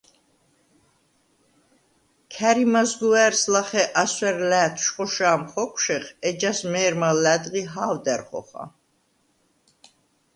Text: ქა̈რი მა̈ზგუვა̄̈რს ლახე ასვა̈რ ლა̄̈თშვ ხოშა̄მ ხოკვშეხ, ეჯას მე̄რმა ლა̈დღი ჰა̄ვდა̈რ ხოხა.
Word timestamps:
ქა̈რი 2.33 2.65
მა̈ზგუვა̄̈რს 2.73 3.41
ლახე 3.53 3.83
ასვა̈რ 4.01 4.37
ლა̄̈თშვ 4.49 4.91
ხოშა̄მ 4.93 5.41
ხოკვშეხ, 5.51 6.05
ეჯას 6.27 6.59
მე̄რმა 6.71 7.09
ლა̈დღი 7.23 7.63
ჰა̄ვდა̈რ 7.71 8.21
ხოხა. 8.27 8.63